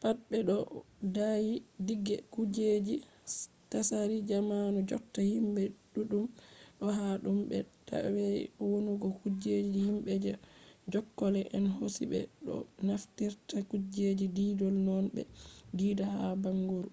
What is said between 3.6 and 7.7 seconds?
tsari zamanu jotta himɓe ɗuɗɗum ɗo hata ɗum be